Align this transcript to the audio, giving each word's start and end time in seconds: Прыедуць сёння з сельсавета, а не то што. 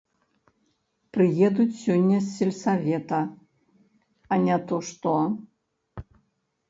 Прыедуць 1.17 1.79
сёння 1.85 2.17
з 2.23 2.27
сельсавета, 2.37 3.21
а 4.33 4.43
не 4.47 4.57
то 4.73 4.81
што. 4.89 5.15